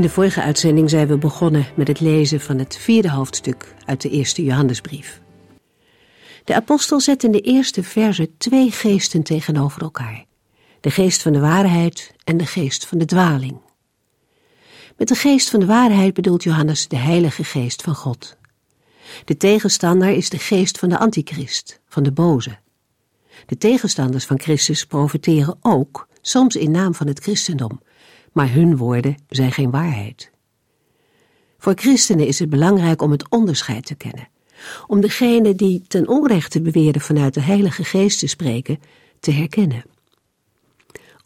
[0.00, 4.00] In de vorige uitzending zijn we begonnen met het lezen van het vierde hoofdstuk uit
[4.00, 5.20] de eerste Johannesbrief.
[6.44, 10.24] De apostel zet in de eerste verse twee geesten tegenover elkaar:
[10.80, 13.60] de geest van de waarheid en de geest van de dwaling.
[14.96, 18.36] Met de geest van de waarheid bedoelt Johannes de Heilige Geest van God.
[19.24, 22.58] De tegenstander is de geest van de antichrist, van de boze.
[23.46, 27.80] De tegenstanders van Christus profiteren ook, soms in naam van het christendom,
[28.32, 30.30] maar hun woorden zijn geen waarheid.
[31.58, 34.28] Voor christenen is het belangrijk om het onderscheid te kennen,
[34.86, 38.80] om degene die ten onrechte beweerden vanuit de Heilige Geest te spreken,
[39.20, 39.84] te herkennen.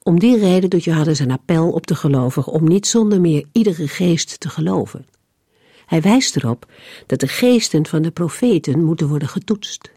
[0.03, 3.89] Om die reden doet Johannes een appel op de gelovigen om niet zonder meer iedere
[3.89, 5.07] geest te geloven.
[5.87, 6.67] Hij wijst erop
[7.07, 9.94] dat de geesten van de profeten moeten worden getoetst.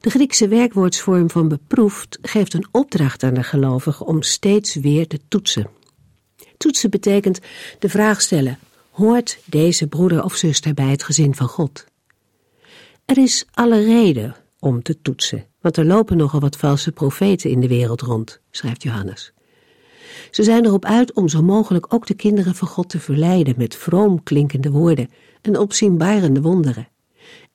[0.00, 5.20] De Griekse werkwoordsvorm van beproefd geeft een opdracht aan de gelovige om steeds weer te
[5.28, 5.70] toetsen.
[6.56, 7.40] Toetsen betekent
[7.78, 8.58] de vraag stellen:
[8.90, 11.84] hoort deze broeder of zuster bij het gezin van God?
[13.04, 17.60] Er is alle reden om te toetsen, want er lopen nogal wat valse profeten in
[17.60, 19.32] de wereld rond, schrijft Johannes.
[20.30, 23.76] Ze zijn erop uit om zo mogelijk ook de kinderen van God te verleiden met
[23.76, 25.10] vroom klinkende woorden
[25.42, 26.88] en opzienbarende wonderen.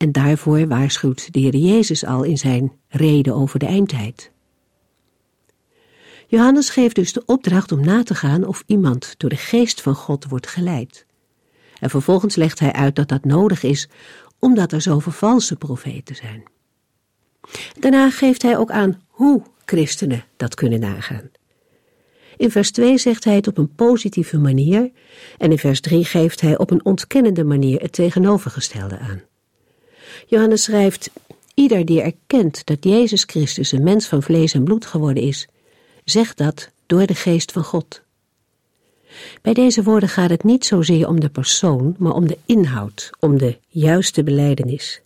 [0.02, 4.32] En daarvoor waarschuwt de Heer Jezus al in zijn reden over de eindtijd.
[6.28, 9.95] Johannes geeft dus de opdracht om na te gaan of iemand door de geest van
[9.95, 11.06] God wordt geleid.
[11.80, 13.90] En vervolgens legt hij uit dat dat nodig is
[14.40, 16.44] omdat er zoveel valse profeten zijn.
[17.80, 21.32] Daarna geeft hij ook aan hoe christenen dat kunnen nagaan.
[22.38, 24.92] In vers 2 zegt hij het op een positieve manier
[25.38, 29.30] en in vers 3 geeft hij op een ontkennende manier het tegenovergestelde aan.
[30.27, 31.09] Johannes schrijft,
[31.54, 35.48] ieder die erkent dat Jezus Christus een mens van vlees en bloed geworden is,
[36.04, 38.02] zegt dat door de geest van God.
[39.42, 43.37] Bij deze woorden gaat het niet zozeer om de persoon, maar om de inhoud, om
[43.37, 45.02] de juiste beleidenis.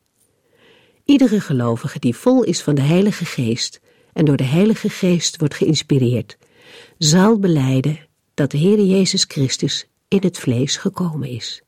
[1.05, 3.79] Iedere gelovige die vol is van de Heilige Geest
[4.13, 6.37] en door de Heilige Geest wordt geïnspireerd,
[6.97, 7.99] zal beleiden
[8.33, 11.61] dat de Heer Jezus Christus in het vlees gekomen is.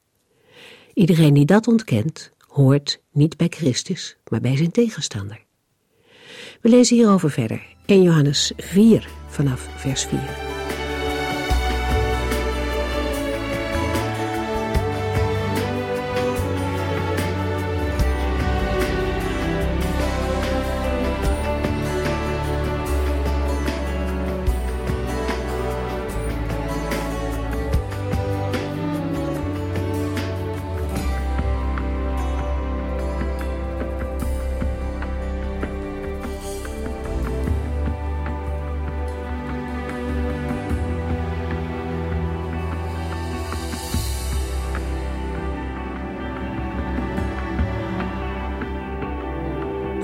[0.94, 5.46] Iedereen die dat ontkent, hoort niet bij Christus, maar bij zijn tegenstander.
[6.62, 7.76] We lezen hierover verder.
[7.86, 10.47] 1 Johannes 4 vanaf vers 4.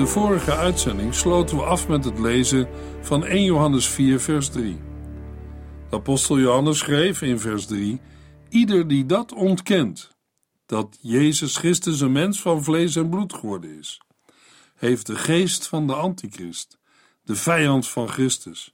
[0.03, 2.67] De vorige uitzending sloten we af met het lezen
[3.01, 4.81] van 1 Johannes 4, vers 3.
[5.89, 8.01] De apostel Johannes schreef in vers 3:
[8.49, 10.15] Ieder die dat ontkent,
[10.65, 14.01] dat Jezus Christus een mens van vlees en bloed geworden is,
[14.75, 16.79] heeft de geest van de antichrist,
[17.23, 18.73] de vijand van Christus,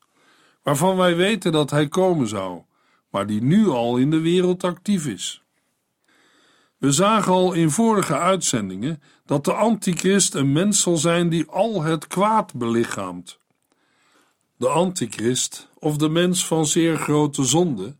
[0.63, 2.61] waarvan wij weten dat hij komen zou,
[3.09, 5.43] maar die nu al in de wereld actief is.
[6.77, 11.83] We zagen al in vorige uitzendingen dat de antichrist een mens zal zijn die al
[11.83, 13.37] het kwaad belichaamt.
[14.57, 17.95] De antichrist, of de mens van zeer grote zonde,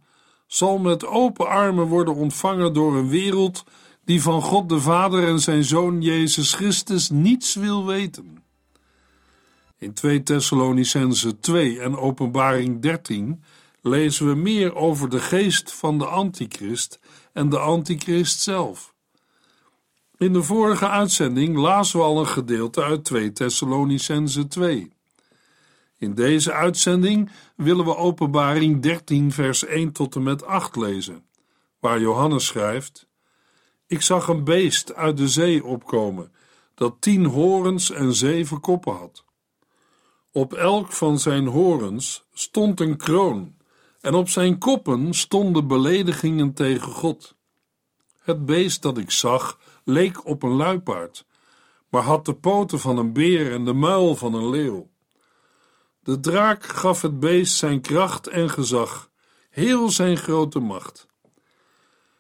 [0.48, 3.64] zal met open armen worden ontvangen door een wereld
[4.06, 8.44] die van God de Vader en zijn Zoon Jezus Christus niets wil weten.
[9.78, 13.44] In 2 Thessalonicense 2 en Openbaring 13
[13.82, 17.00] lezen we meer over de geest van de antichrist
[17.34, 18.94] en de antichrist zelf.
[20.20, 24.92] In de vorige uitzending lazen we al een gedeelte uit 2 Thessalonicense 2.
[25.98, 31.26] In deze uitzending willen we Openbaring 13 vers 1 tot en met 8 lezen,
[31.80, 33.08] waar Johannes schrijft:
[33.88, 36.32] Ik zag een beest uit de zee opkomen,
[36.76, 39.24] dat tien horens en zeven koppen had.
[40.32, 43.56] Op elk van zijn horens stond een kroon
[44.02, 47.36] en op zijn koppen stonden beledigingen tegen God.
[48.20, 49.58] Het beest dat ik zag
[49.90, 51.26] leek op een luipaard,
[51.90, 54.90] maar had de poten van een beer en de muil van een leeuw.
[56.04, 59.10] De draak gaf het beest zijn kracht en gezag,
[59.50, 61.08] heel zijn grote macht.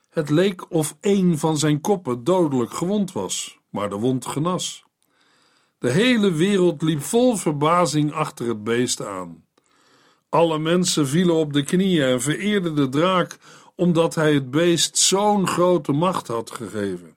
[0.10, 4.86] Het leek of een van zijn koppen dodelijk gewond was, maar de wond genas.
[5.77, 9.45] De hele wereld liep vol verbazing achter het beest aan.
[10.30, 13.38] Alle mensen vielen op de knieën en vereerden de draak
[13.75, 17.15] omdat hij het beest zo'n grote macht had gegeven.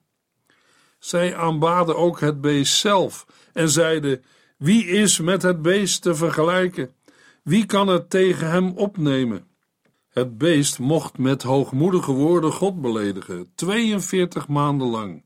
[1.03, 4.25] Zij aanbaden ook het beest zelf en zeiden:
[4.57, 6.95] Wie is met het beest te vergelijken?
[7.43, 9.47] Wie kan het tegen hem opnemen?
[10.09, 15.25] Het beest mocht met hoogmoedige woorden God beledigen, 42 maanden lang.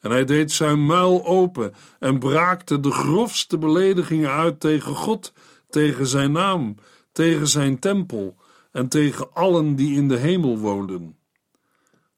[0.00, 5.32] En hij deed zijn muil open en braakte de grofste beledigingen uit tegen God,
[5.68, 6.76] tegen zijn naam,
[7.12, 8.36] tegen zijn tempel
[8.72, 11.16] en tegen allen die in de hemel woonden.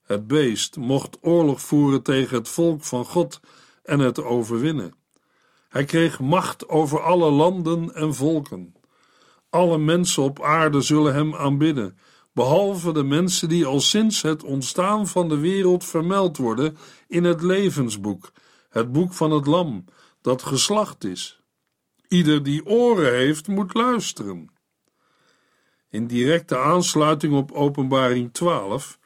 [0.08, 3.40] Het beest mocht oorlog voeren tegen het volk van God
[3.82, 4.94] en het overwinnen.
[5.68, 8.74] Hij kreeg macht over alle landen en volken.
[9.50, 11.98] Alle mensen op aarde zullen hem aanbidden,
[12.32, 16.76] behalve de mensen die al sinds het ontstaan van de wereld vermeld worden
[17.08, 18.32] in het levensboek,
[18.68, 19.84] het boek van het Lam,
[20.20, 21.40] dat geslacht is.
[22.08, 24.50] Ieder die oren heeft, moet luisteren.
[25.90, 28.98] In directe aansluiting op Openbaring 12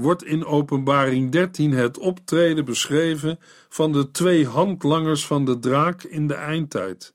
[0.00, 3.38] wordt in Openbaring 13 het optreden beschreven
[3.68, 7.14] van de twee handlangers van de draak in de eindtijd,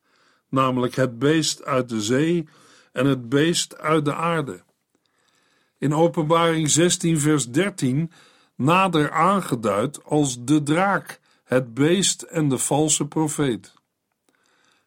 [0.49, 2.47] namelijk het beest uit de zee
[2.91, 4.63] en het beest uit de aarde.
[5.77, 8.11] In Openbaring 16, vers 13
[8.55, 13.73] nader aangeduid als de draak, het beest en de valse profeet.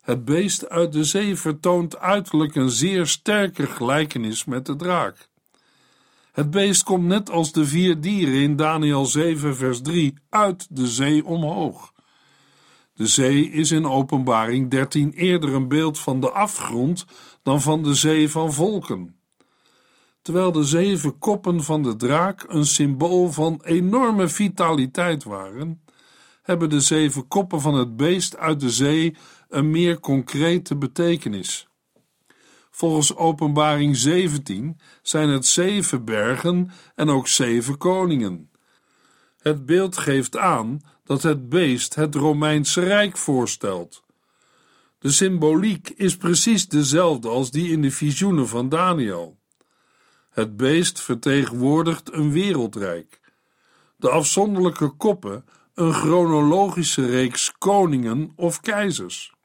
[0.00, 5.29] Het beest uit de zee vertoont uiterlijk een zeer sterke gelijkenis met de draak.
[6.38, 10.87] Het beest komt net als de vier dieren in Daniel 7, vers 3 uit de
[10.87, 11.93] zee omhoog.
[12.94, 17.05] De zee is in Openbaring 13 eerder een beeld van de afgrond
[17.43, 19.17] dan van de zee van volken.
[20.23, 25.82] Terwijl de zeven koppen van de draak een symbool van enorme vitaliteit waren,
[26.43, 29.17] hebben de zeven koppen van het beest uit de zee
[29.49, 31.68] een meer concrete betekenis.
[32.78, 38.50] Volgens Openbaring 17 zijn het zeven bergen en ook zeven koningen.
[39.38, 44.02] Het beeld geeft aan dat het beest het Romeinse Rijk voorstelt.
[44.98, 49.38] De symboliek is precies dezelfde als die in de visioenen van Daniel.
[50.30, 53.20] Het beest vertegenwoordigt een wereldrijk.
[53.96, 55.44] De afzonderlijke koppen
[55.75, 59.36] een chronologische reeks koningen of keizers.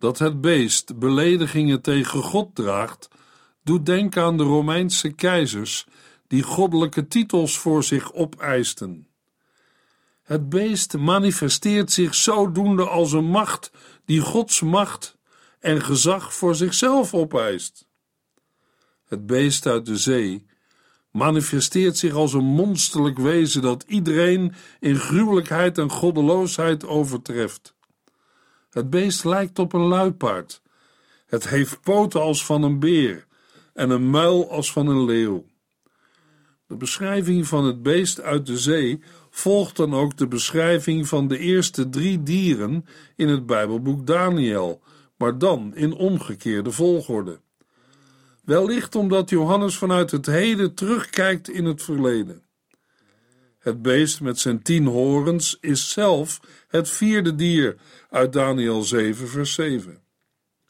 [0.00, 3.08] Dat het beest beledigingen tegen God draagt,
[3.62, 5.86] doet denken aan de Romeinse keizers
[6.26, 9.08] die goddelijke titels voor zich opeisten.
[10.22, 13.70] Het beest manifesteert zich zodoende als een macht
[14.04, 15.16] die Gods macht
[15.58, 17.86] en gezag voor zichzelf opeist.
[19.04, 20.46] Het beest uit de zee
[21.10, 27.74] manifesteert zich als een monsterlijk wezen dat iedereen in gruwelijkheid en goddeloosheid overtreft.
[28.70, 30.62] Het beest lijkt op een luipaard.
[31.26, 33.26] Het heeft poten als van een beer
[33.74, 35.44] en een muil als van een leeuw.
[36.66, 41.38] De beschrijving van het beest uit de zee volgt dan ook de beschrijving van de
[41.38, 42.86] eerste drie dieren
[43.16, 44.80] in het Bijbelboek Daniel,
[45.16, 47.40] maar dan in omgekeerde volgorde.
[48.44, 52.42] Wellicht omdat Johannes vanuit het heden terugkijkt in het verleden.
[53.60, 57.76] Het beest met zijn tien horens is zelf het vierde dier
[58.10, 60.02] uit Daniel 7, vers 7.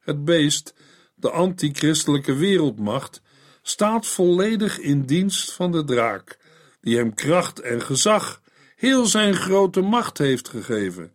[0.01, 0.75] Het beest,
[1.15, 3.23] de antichristelijke wereldmacht,
[3.63, 6.39] staat volledig in dienst van de draak,
[6.81, 8.43] die hem kracht en gezag,
[8.77, 11.13] heel zijn grote macht heeft gegeven,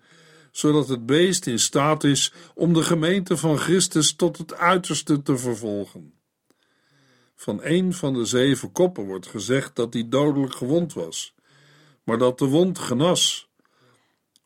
[0.51, 5.38] zodat het beest in staat is om de gemeente van Christus tot het uiterste te
[5.38, 6.13] vervolgen.
[7.36, 11.35] Van een van de zeven koppen wordt gezegd dat hij dodelijk gewond was,
[12.06, 13.50] maar dat de wond genas.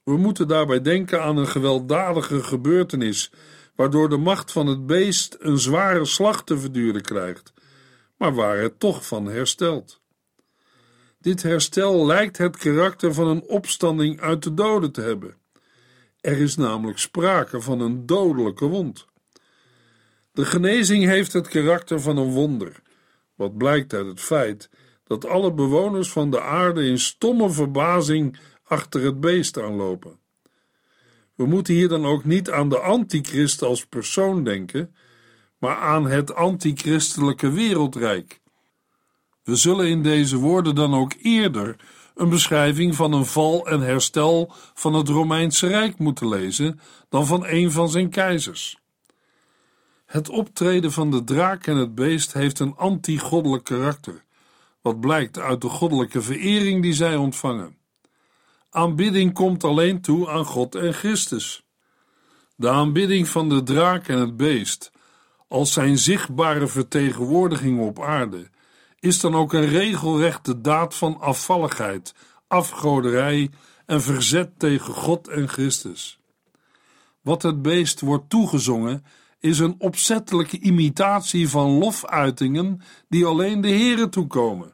[0.04, 3.32] We moeten daarbij denken aan een gewelddadige gebeurtenis,
[3.76, 7.54] waardoor de macht van het beest een zware slag te verduren krijgt,
[8.18, 10.02] maar waar het toch van herstelt.
[11.20, 15.38] Dit herstel lijkt het karakter van een opstanding uit de doden te hebben.
[16.22, 19.08] Er is namelijk sprake van een dodelijke wond.
[20.32, 22.82] De genezing heeft het karakter van een wonder,
[23.36, 24.70] wat blijkt uit het feit
[25.10, 30.20] dat alle bewoners van de aarde in stomme verbazing achter het beest aanlopen.
[31.36, 34.96] We moeten hier dan ook niet aan de antichrist als persoon denken,
[35.58, 38.40] maar aan het antichristelijke wereldrijk.
[39.44, 41.76] We zullen in deze woorden dan ook eerder
[42.16, 47.46] een beschrijving van een val en herstel van het Romeinse Rijk moeten lezen dan van
[47.46, 48.80] een van zijn keizers.
[50.06, 54.24] Het optreden van de draak en het beest heeft een anti-goddelijk karakter,
[54.82, 57.78] wat blijkt uit de goddelijke verering die zij ontvangen.
[58.70, 61.64] Aanbidding komt alleen toe aan God en Christus.
[62.56, 64.92] De aanbidding van de draak en het beest,
[65.48, 68.50] als zijn zichtbare vertegenwoordiging op aarde,
[69.00, 72.14] is dan ook een regelrechte daad van afvalligheid,
[72.48, 73.50] afgoderij
[73.86, 76.20] en verzet tegen God en Christus.
[77.22, 79.06] Wat het beest wordt toegezongen,
[79.40, 84.74] is een opzettelijke imitatie van lofuitingen die alleen de Here toekomen.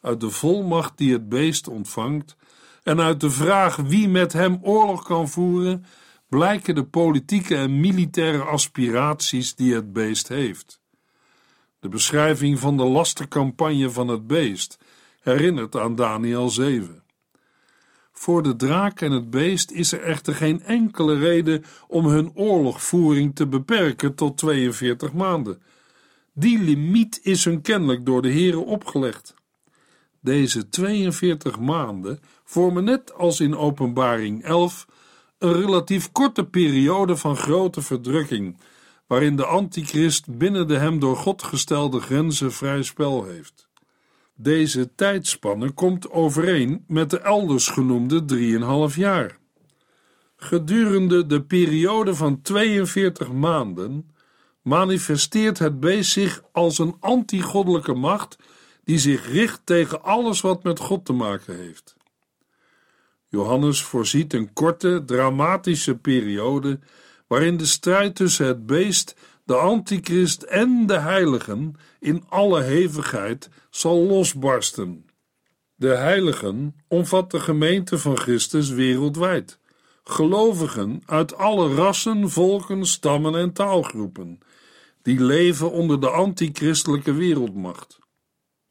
[0.00, 2.36] Uit de volmacht die het beest ontvangt
[2.82, 5.84] en uit de vraag wie met hem oorlog kan voeren,
[6.28, 10.80] blijken de politieke en militaire aspiraties die het beest heeft.
[11.80, 14.78] De beschrijving van de lastercampagne van het beest
[15.20, 17.02] herinnert aan Daniel 7.
[18.18, 23.34] Voor de draak en het beest is er echter geen enkele reden om hun oorlogvoering
[23.34, 25.62] te beperken tot 42 maanden.
[26.32, 29.34] Die limiet is hun kennelijk door de heren opgelegd.
[30.20, 34.86] Deze 42 maanden vormen net als in Openbaring 11
[35.38, 38.60] een relatief korte periode van grote verdrukking,
[39.06, 43.67] waarin de antichrist binnen de hem door God gestelde grenzen vrij spel heeft.
[44.40, 48.24] Deze tijdspanne komt overeen met de elders genoemde
[48.90, 49.38] 3,5 jaar.
[50.36, 54.10] Gedurende de periode van 42 maanden
[54.62, 58.38] manifesteert het beest zich als een antigoddelijke macht
[58.84, 61.96] die zich richt tegen alles wat met God te maken heeft.
[63.28, 66.78] Johannes voorziet een korte, dramatische periode
[67.26, 69.16] waarin de strijd tussen het beest
[69.48, 75.06] de antichrist en de heiligen in alle hevigheid zal losbarsten.
[75.74, 79.58] De heiligen omvat de gemeente van Christus wereldwijd,
[80.04, 84.38] gelovigen uit alle rassen, volken, stammen en taalgroepen,
[85.02, 87.98] die leven onder de antichristelijke wereldmacht.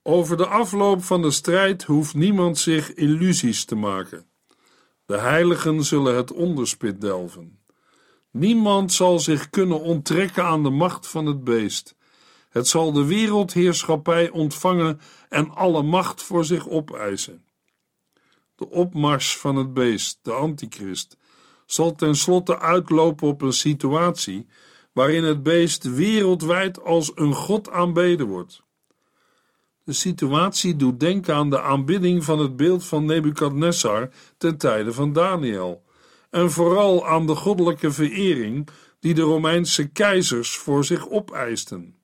[0.03, 4.25] Over de afloop van de strijd hoeft niemand zich illusies te maken.
[5.05, 7.59] De heiligen zullen het onderspit delven.
[8.37, 11.95] Niemand zal zich kunnen onttrekken aan de macht van het beest.
[12.49, 17.45] Het zal de wereldheerschappij ontvangen en alle macht voor zich opeisen.
[18.55, 21.17] De opmars van het beest, de antichrist,
[21.65, 24.47] zal tenslotte uitlopen op een situatie
[24.93, 28.61] waarin het beest wereldwijd als een god aanbeden wordt.
[29.83, 35.13] De situatie doet denken aan de aanbidding van het beeld van Nebukadnessar ten tijde van
[35.13, 35.85] Daniel
[36.29, 38.67] en vooral aan de goddelijke verering
[38.99, 41.95] die de Romeinse keizers voor zich opeisten.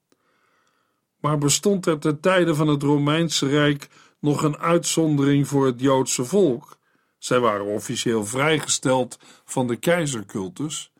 [1.19, 3.89] Maar bestond er ten tijde van het Romeinse Rijk
[4.19, 6.77] nog een uitzondering voor het Joodse volk?
[7.17, 10.91] Zij waren officieel vrijgesteld van de keizercultus.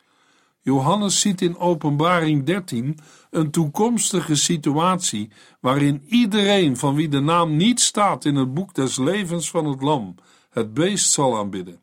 [0.61, 2.99] Johannes ziet in Openbaring 13
[3.29, 8.97] een toekomstige situatie waarin iedereen van wie de naam niet staat in het boek des
[8.97, 10.15] levens van het Lam
[10.49, 11.82] het beest zal aanbidden.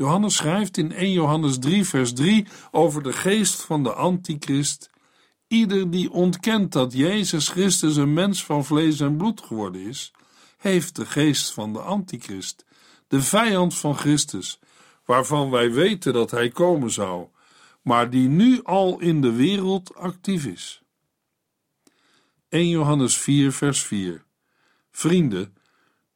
[0.00, 4.90] Johannes schrijft in 1 Johannes 3, vers 3 over de geest van de antichrist.
[5.46, 10.12] Ieder die ontkent dat Jezus Christus een mens van vlees en bloed geworden is,
[10.56, 12.64] heeft de geest van de antichrist,
[13.08, 14.58] de vijand van Christus,
[15.04, 17.26] waarvan wij weten dat hij komen zou,
[17.82, 20.82] maar die nu al in de wereld actief is.
[22.48, 24.24] 1 Johannes 4, vers 4
[24.90, 25.56] Vrienden,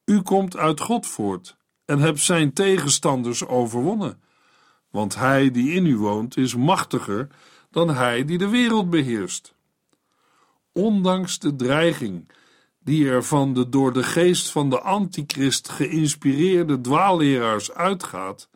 [0.05, 4.21] u komt uit God voort en hebt zijn tegenstanders overwonnen.
[4.89, 7.27] Want hij die in u woont is machtiger
[7.71, 9.55] dan hij die de wereld beheerst.
[10.71, 12.31] Ondanks de dreiging
[12.79, 18.49] die er van de door de geest van de antichrist geïnspireerde dwaalleraars uitgaat,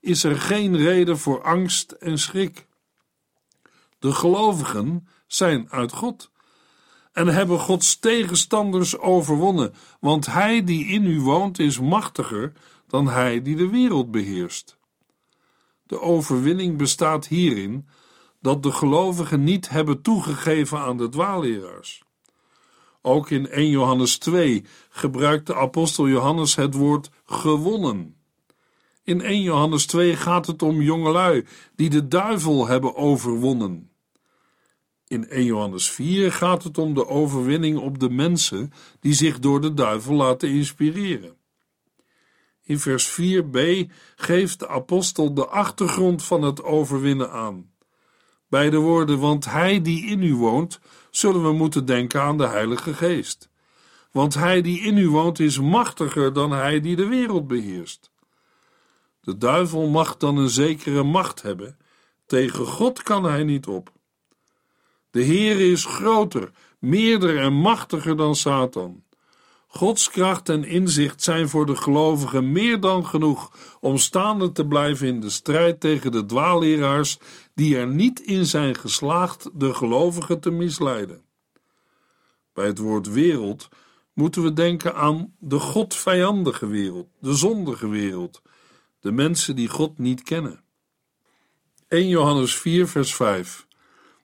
[0.00, 2.66] is er geen reden voor angst en schrik.
[3.98, 6.30] De gelovigen zijn uit God
[7.16, 12.52] en hebben Gods tegenstanders overwonnen, want Hij die in u woont is machtiger
[12.86, 14.78] dan Hij die de wereld beheerst.
[15.86, 17.86] De overwinning bestaat hierin
[18.40, 22.02] dat de gelovigen niet hebben toegegeven aan de dwaalleraars.
[23.02, 28.16] Ook in 1 Johannes 2 gebruikt de apostel Johannes het woord gewonnen.
[29.04, 31.46] In 1 Johannes 2 gaat het om jongelui
[31.76, 33.90] die de duivel hebben overwonnen.
[35.08, 39.60] In 1 Johannes 4 gaat het om de overwinning op de mensen die zich door
[39.60, 41.36] de duivel laten inspireren.
[42.62, 47.70] In vers 4b geeft de apostel de achtergrond van het overwinnen aan.
[48.48, 52.46] Bij de woorden, want hij die in u woont, zullen we moeten denken aan de
[52.46, 53.50] Heilige Geest.
[54.12, 58.10] Want hij die in u woont is machtiger dan hij die de wereld beheerst.
[59.20, 61.78] De duivel mag dan een zekere macht hebben,
[62.26, 63.95] tegen God kan hij niet op.
[65.16, 69.04] De Heer is groter, meerder en machtiger dan Satan.
[69.66, 75.06] Gods kracht en inzicht zijn voor de gelovigen meer dan genoeg om staande te blijven
[75.06, 77.18] in de strijd tegen de dwaalleraars
[77.54, 81.22] die er niet in zijn geslaagd de gelovigen te misleiden.
[82.52, 83.68] Bij het woord wereld
[84.12, 88.42] moeten we denken aan de godvijandige wereld, de zondige wereld,
[89.00, 90.64] de mensen die God niet kennen.
[91.88, 93.65] 1 Johannes 4, vers 5.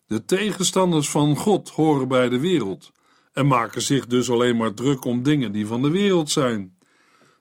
[0.07, 2.93] De tegenstanders van God horen bij de wereld
[3.33, 6.79] en maken zich dus alleen maar druk om dingen die van de wereld zijn.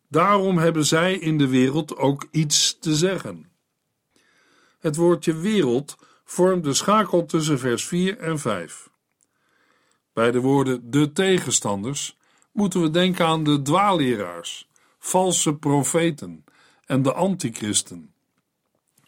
[0.08, 3.52] Daarom hebben zij in de wereld ook iets te zeggen.
[4.80, 8.90] Het woordje wereld vormt de schakel tussen vers 4 en 5.
[10.14, 12.18] Bij de woorden de tegenstanders
[12.52, 14.68] moeten we denken aan de dwaalleraars,
[15.00, 16.44] valse profeten
[16.86, 18.14] en de antichristen.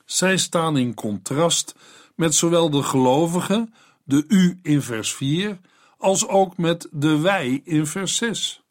[0.06, 1.76] Zij staan in contrast
[2.16, 5.60] met zowel de gelovigen, de u in vers 4,
[5.98, 8.64] als ook met de wij in vers 6.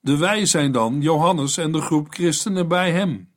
[0.00, 3.30] De wij zijn dan Johannes en de groep christenen bij hem.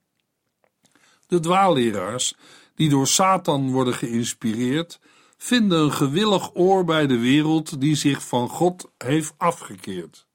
[1.27, 2.35] De dwaalleraars,
[2.75, 4.99] die door Satan worden geïnspireerd,
[5.37, 10.27] vinden een gewillig oor bij de wereld die zich van God heeft afgekeerd.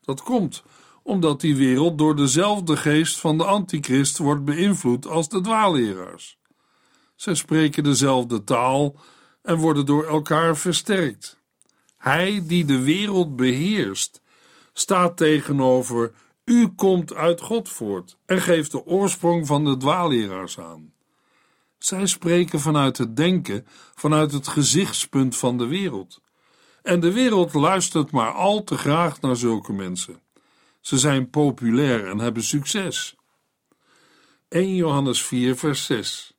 [0.00, 0.62] Dat komt
[1.06, 6.38] omdat die wereld door dezelfde geest van de antichrist wordt beïnvloed als de dwaalleraars.
[7.16, 8.96] Zij spreken dezelfde taal
[9.42, 11.38] en worden door elkaar versterkt.
[11.96, 14.20] Hij die de wereld beheerst,
[14.72, 16.12] staat tegenover
[16.44, 20.92] u komt uit God voort en geeft de oorsprong van de dwaalleraars aan.
[21.78, 26.20] Zij spreken vanuit het denken, vanuit het gezichtspunt van de wereld.
[26.82, 30.20] En de wereld luistert maar al te graag naar zulke mensen.
[30.80, 33.16] Ze zijn populair en hebben succes.
[34.48, 36.35] 1 Johannes 4, vers 6.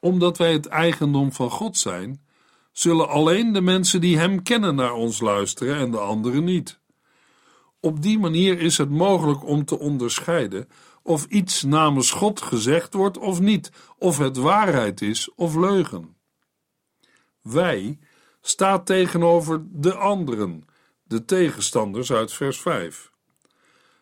[0.00, 2.26] Omdat wij het eigendom van God zijn,
[2.72, 6.80] zullen alleen de mensen die Hem kennen naar ons luisteren en de anderen niet.
[7.80, 10.68] Op die manier is het mogelijk om te onderscheiden
[11.02, 16.16] of iets namens God gezegd wordt of niet, of het waarheid is of leugen.
[17.42, 17.98] Wij
[18.40, 20.64] staat tegenover de anderen,
[21.02, 23.10] de tegenstanders uit vers 5.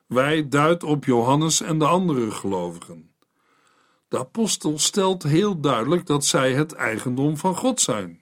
[0.07, 3.15] Wij duidt op Johannes en de andere gelovigen.
[4.09, 8.21] De apostel stelt heel duidelijk dat zij het eigendom van God zijn.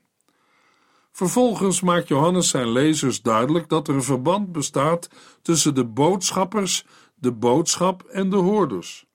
[1.13, 5.09] Vervolgens maakt Johannes zijn lezers duidelijk dat er een verband bestaat
[5.43, 9.07] tussen de boodschappers, de boodschap en de hoorders.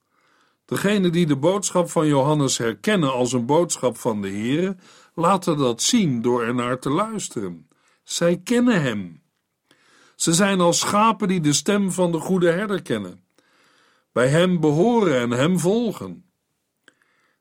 [0.65, 4.75] Degenen die de boodschap van Johannes herkennen als een boodschap van de Heere,
[5.13, 7.67] laten dat zien door er naar te luisteren.
[8.03, 9.21] Zij kennen hem.
[10.15, 13.23] Ze zijn als schapen die de stem van de goede herder kennen.
[14.11, 16.28] Bij hem behoren en hem volgen.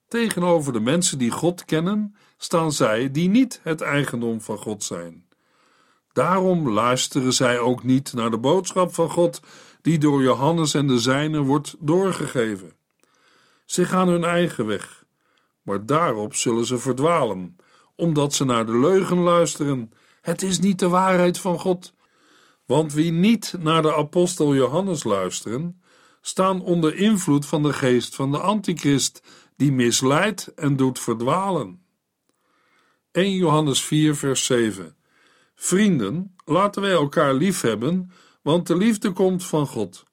[0.09, 5.27] Tegenover de mensen die God kennen, staan zij die niet het eigendom van God zijn.
[6.13, 9.41] Daarom luisteren zij ook niet naar de boodschap van God
[9.83, 12.73] die door Johannes en de zijnen wordt doorgegeven.
[13.65, 15.05] Ze gaan hun eigen weg,
[15.63, 17.57] maar daarop zullen ze verdwalen,
[17.97, 19.93] omdat ze naar de leugen luisteren.
[20.21, 21.93] Het is niet de waarheid van God.
[22.67, 25.83] Want wie niet naar de apostel Johannes luisteren,
[26.21, 29.23] staan onder invloed van de geest van de antichrist,
[29.59, 31.83] die misleidt en doet verdwalen.
[33.11, 34.97] 1 Johannes 4, vers 7.
[35.55, 40.05] Vrienden, laten wij elkaar lief hebben, want de liefde komt van God.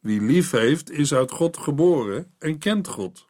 [0.00, 3.26] Wie lief heeft, is uit God geboren en kent God.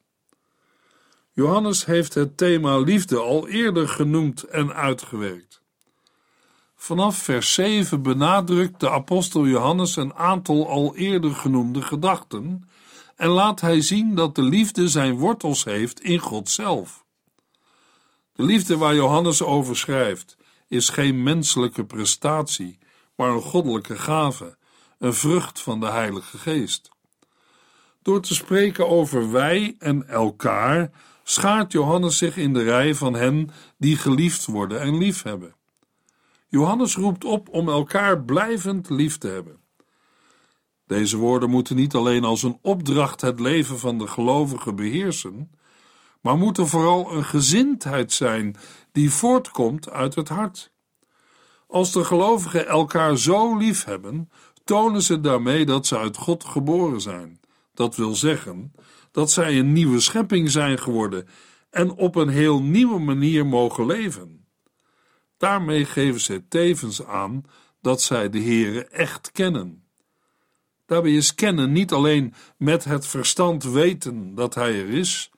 [1.32, 5.62] Johannes heeft het thema liefde al eerder genoemd en uitgewerkt.
[6.74, 12.68] Vanaf vers 7 benadrukt de apostel Johannes een aantal al eerder genoemde gedachten
[13.20, 17.04] en laat hij zien dat de liefde zijn wortels heeft in God zelf.
[18.32, 20.36] De liefde waar Johannes over schrijft
[20.68, 22.78] is geen menselijke prestatie,
[23.16, 24.56] maar een goddelijke gave,
[24.98, 26.90] een vrucht van de Heilige Geest.
[28.02, 30.90] Door te spreken over wij en elkaar
[31.22, 35.54] schaart Johannes zich in de rij van hen die geliefd worden en liefhebben.
[36.48, 39.59] Johannes roept op om elkaar blijvend lief te hebben.
[40.90, 45.50] Deze woorden moeten niet alleen als een opdracht het leven van de gelovigen beheersen,
[46.20, 48.56] maar moeten vooral een gezindheid zijn
[48.92, 50.72] die voortkomt uit het hart.
[51.66, 54.30] Als de gelovigen elkaar zo lief hebben,
[54.64, 57.40] tonen ze daarmee dat ze uit God geboren zijn.
[57.74, 58.72] Dat wil zeggen
[59.10, 61.28] dat zij een nieuwe schepping zijn geworden
[61.70, 64.46] en op een heel nieuwe manier mogen leven.
[65.36, 67.44] Daarmee geven zij tevens aan
[67.80, 69.79] dat zij de Heere echt kennen.
[70.90, 75.30] Daarbij is kennen niet alleen met het verstand weten dat Hij er is,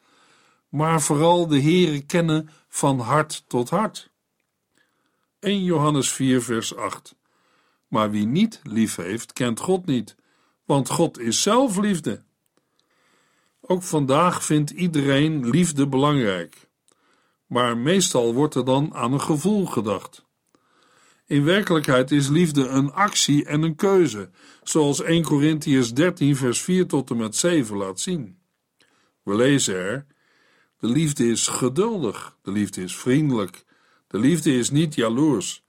[0.69, 4.11] maar vooral de Heere kennen van hart tot hart.
[5.41, 7.15] 1 Johannes 4 vers 8
[7.89, 10.17] Maar wie niet lief heeft, kent God niet,
[10.65, 12.23] want God is zelf liefde.
[13.61, 16.69] Ook vandaag vindt iedereen liefde belangrijk,
[17.47, 20.25] maar meestal wordt er dan aan een gevoel gedacht.
[21.33, 24.31] In werkelijkheid is liefde een actie en een keuze,
[24.63, 28.39] zoals 1 Corinthians 13 vers 4 tot en met 7 laat zien.
[29.23, 30.07] We lezen er:
[30.79, 33.65] De liefde is geduldig, de liefde is vriendelijk,
[34.07, 35.65] de liefde is niet jaloers.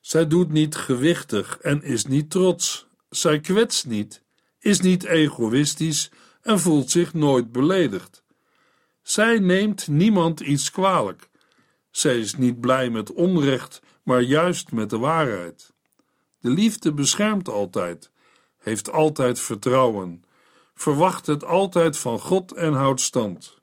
[0.00, 2.86] Zij doet niet gewichtig en is niet trots.
[3.10, 4.22] Zij kwetst niet,
[4.58, 6.10] is niet egoïstisch
[6.42, 8.22] en voelt zich nooit beledigd.
[9.02, 11.28] Zij neemt niemand iets kwalijk.
[11.90, 15.72] Zij is niet blij met onrecht, maar juist met de waarheid.
[16.40, 18.10] De liefde beschermt altijd,
[18.58, 20.24] heeft altijd vertrouwen,
[20.74, 23.58] verwacht het altijd van God en houdt stand.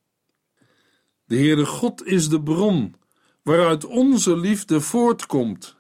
[1.26, 2.96] De Heere God is de bron
[3.42, 5.76] waaruit onze liefde voortkomt.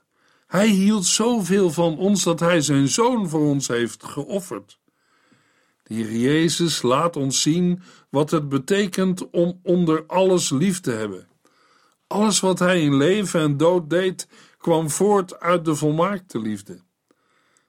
[0.47, 4.80] Hij hield zoveel van ons dat Hij zijn Zoon voor ons heeft geofferd.
[5.84, 11.28] De Heer Jezus laat ons zien wat het betekent om onder alles lief te hebben.
[12.08, 14.28] Alles wat Hij in leven en dood deed,
[14.65, 16.80] kwam voort uit de volmaakte liefde.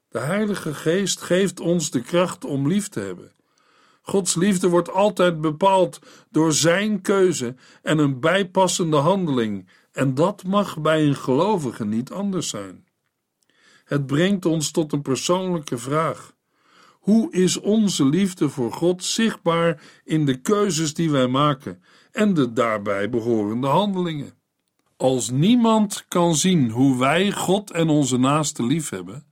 [0.09, 3.32] De Heilige Geest geeft ons de kracht om lief te hebben.
[4.02, 5.98] Gods liefde wordt altijd bepaald
[6.30, 12.48] door Zijn keuze en een bijpassende handeling, en dat mag bij een gelovige niet anders
[12.48, 12.87] zijn.
[13.85, 16.35] Het brengt ons tot een persoonlijke vraag.
[16.90, 21.82] Hoe is onze liefde voor God zichtbaar in de keuzes die wij maken
[22.12, 24.36] en de daarbij behorende handelingen?
[24.96, 29.26] Als niemand kan zien hoe wij God en onze naaste lief hebben,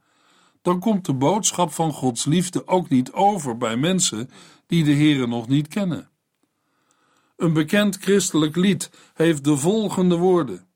[0.63, 4.31] dan komt de boodschap van Gods liefde ook niet over bij mensen
[4.67, 6.11] die de Heere nog niet kennen.
[7.37, 10.67] Een bekend christelijk lied heeft de volgende woorden: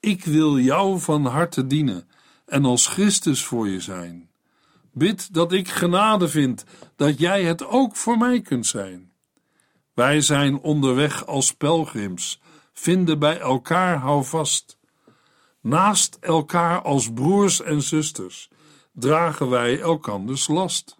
[0.00, 2.08] Ik wil jou van harte dienen
[2.46, 4.30] en als Christus voor je zijn.
[4.92, 6.64] Bid dat ik genade vind,
[6.96, 9.12] dat jij het ook voor mij kunt zijn.
[9.94, 12.40] Wij zijn onderweg als pelgrims,
[12.72, 14.78] vinden bij elkaar houvast.
[15.60, 18.48] Naast elkaar als broers en zusters
[18.92, 20.96] dragen wij elkanders last.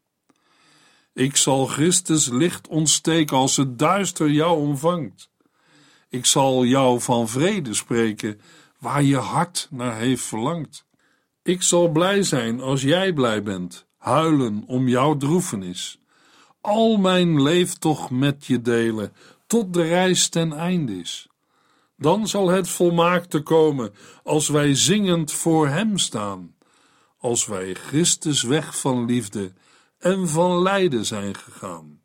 [1.14, 5.30] Ik zal Christus licht ontsteken als het duister jou omvangt.
[6.08, 8.40] Ik zal jou van vrede spreken,
[8.78, 10.84] waar je hart naar heeft verlangd.
[11.42, 15.98] Ik zal blij zijn als jij blij bent, huilen om jouw droefenis.
[16.60, 19.12] Al mijn leeftocht met je delen,
[19.46, 21.28] tot de reis ten einde is.
[22.02, 26.54] Dan zal het volmaakte komen als wij zingend voor Hem staan,
[27.18, 29.52] als wij Christus weg van liefde
[29.98, 32.00] en van lijden zijn gegaan.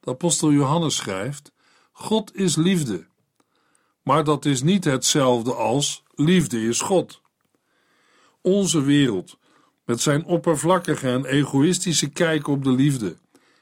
[0.00, 1.52] De apostel Johannes schrijft:
[1.92, 3.06] God is liefde.
[4.02, 7.20] Maar dat is niet hetzelfde als liefde is God.
[8.40, 9.38] Onze wereld,
[9.84, 13.16] met zijn oppervlakkige en egoïstische kijk op de liefde,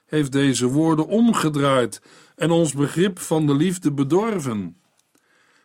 [0.06, 2.02] heeft deze woorden omgedraaid
[2.36, 4.79] en ons begrip van de liefde bedorven.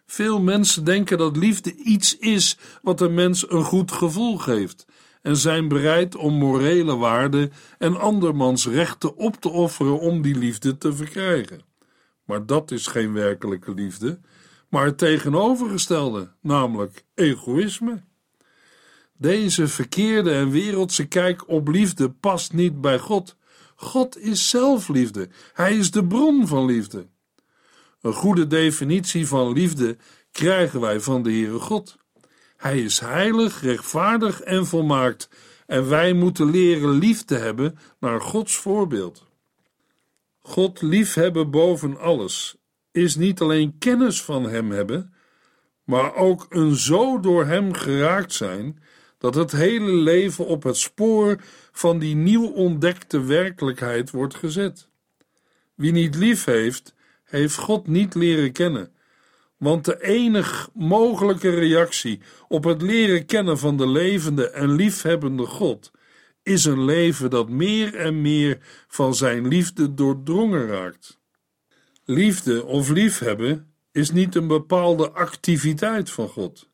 [0.06, 4.86] Veel mensen denken dat liefde iets is wat een mens een goed gevoel geeft
[5.22, 10.78] en zijn bereid om morele waarden en andermans rechten op te offeren om die liefde
[10.78, 11.62] te verkrijgen.
[12.26, 14.20] Maar dat is geen werkelijke liefde,
[14.70, 18.04] maar het tegenovergestelde, namelijk egoïsme.
[19.18, 23.36] Deze verkeerde en wereldse kijk op liefde past niet bij God.
[23.76, 25.30] God is zelf liefde.
[25.54, 27.08] Hij is de bron van liefde.
[28.06, 29.98] Een goede definitie van liefde
[30.32, 31.98] krijgen wij van de Heere God.
[32.58, 35.30] Hij is heilig, rechtvaardig en volmaakt,
[35.66, 39.26] en wij moeten leren lief te hebben naar Gods voorbeeld.
[40.40, 42.56] God liefhebben boven alles
[42.92, 45.14] is niet alleen kennis van Hem hebben,
[45.84, 48.82] maar ook een zo door Hem geraakt zijn
[49.18, 51.42] dat het hele leven op het spoor
[51.72, 54.90] van die nieuw ontdekte werkelijkheid wordt gezet.
[55.76, 56.95] Wie niet lief heeft,
[57.36, 58.92] heeft God niet leren kennen,
[59.58, 65.92] want de enig mogelijke reactie op het leren kennen van de levende en liefhebbende God
[66.44, 71.20] is een leven dat meer en meer van zijn liefde doordrongen raakt.
[72.04, 76.70] Liefde of liefhebben is niet een bepaalde activiteit van God.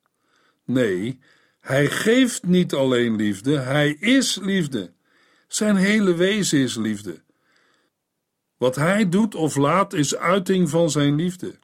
[0.65, 1.19] Nee,
[1.59, 4.93] hij geeft niet alleen liefde, hij is liefde.
[5.47, 7.21] Zijn hele wezen is liefde.
[8.61, 11.59] Wat hij doet of laat is uiting van zijn liefde.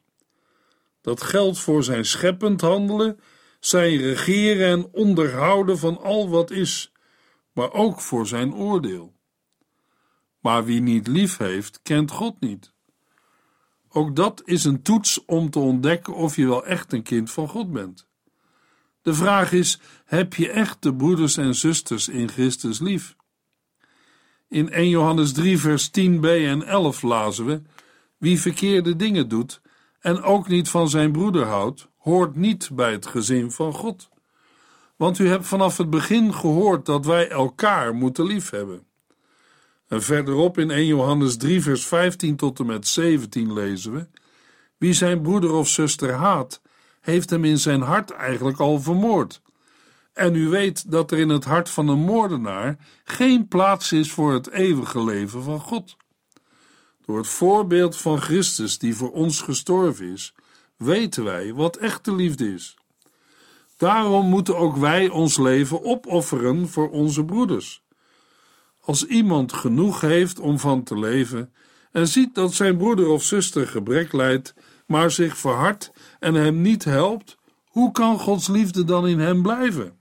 [1.00, 3.20] Dat geldt voor zijn scheppend handelen,
[3.60, 6.92] zijn regeren en onderhouden van al wat is,
[7.52, 9.14] maar ook voor zijn oordeel.
[10.40, 12.72] Maar wie niet lief heeft, kent God niet.
[13.88, 17.48] Ook dat is een toets om te ontdekken of je wel echt een kind van
[17.48, 18.08] God bent.
[19.02, 23.16] De vraag is: heb je echt de broeders en zusters in Christus lief?
[24.48, 27.62] In 1 Johannes 3, vers 10b en 11 lazen we:
[28.16, 29.60] Wie verkeerde dingen doet
[30.00, 34.08] en ook niet van zijn broeder houdt, hoort niet bij het gezin van God.
[34.96, 38.86] Want u hebt vanaf het begin gehoord dat wij elkaar moeten liefhebben.
[39.88, 44.06] En verderop in 1 Johannes 3, vers 15 tot en met 17 lezen we:
[44.76, 46.60] Wie zijn broeder of zuster haat,
[47.00, 49.40] heeft hem in zijn hart eigenlijk al vermoord.
[50.18, 54.32] En u weet dat er in het hart van een moordenaar geen plaats is voor
[54.32, 55.96] het eeuwige leven van God.
[57.04, 60.34] Door het voorbeeld van Christus die voor ons gestorven is,
[60.76, 62.76] weten wij wat echte liefde is.
[63.76, 67.82] Daarom moeten ook wij ons leven opofferen voor onze broeders.
[68.80, 71.52] Als iemand genoeg heeft om van te leven
[71.92, 74.54] en ziet dat zijn broeder of zuster gebrek lijdt,
[74.86, 77.36] maar zich verhardt en hem niet helpt,
[77.68, 79.97] hoe kan Gods liefde dan in hem blijven?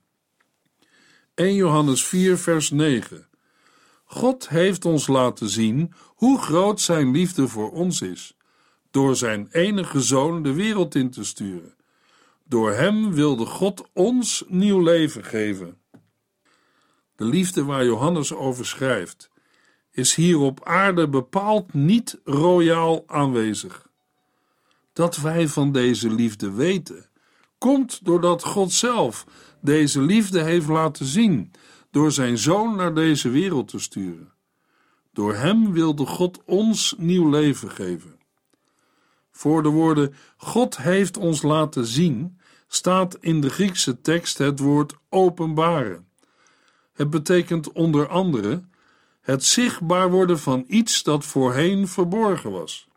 [1.38, 3.28] 1 Johannes 4, vers 9.
[4.06, 8.38] God heeft ons laten zien hoe groot zijn liefde voor ons is,
[8.92, 11.76] door zijn enige zoon de wereld in te sturen.
[12.44, 15.78] Door hem wilde God ons nieuw leven geven.
[17.16, 19.30] De liefde waar Johannes over schrijft,
[19.92, 23.90] is hier op aarde bepaald niet royaal aanwezig.
[24.94, 27.10] Dat wij van deze liefde weten,
[27.58, 29.26] komt doordat God zelf
[29.68, 31.52] deze liefde heeft laten zien
[31.92, 34.34] door zijn zoon naar deze wereld te sturen.
[35.14, 38.20] Door hem wilde God ons nieuw leven geven.
[39.32, 44.96] Voor de woorden God heeft ons laten zien staat in de Griekse tekst het woord
[45.10, 46.08] openbaren.
[46.94, 48.64] Het betekent onder andere
[49.22, 52.88] het zichtbaar worden van iets dat voorheen verborgen was.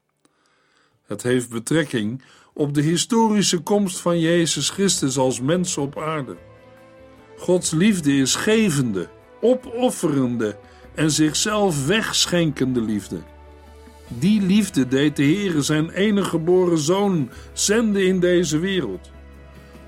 [1.02, 6.48] Het heeft betrekking op de historische komst van Jezus Christus als mens op aarde.
[7.40, 9.08] Gods liefde is gevende,
[9.40, 10.56] opofferende
[10.94, 13.20] en zichzelf wegschenkende liefde.
[14.08, 19.10] Die liefde deed de Heere zijn enige geboren zoon zenden in deze wereld.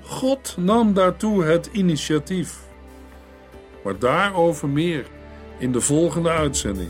[0.01, 2.59] God nam daartoe het initiatief.
[3.83, 5.05] Maar daarover meer
[5.57, 6.89] in de volgende uitzending.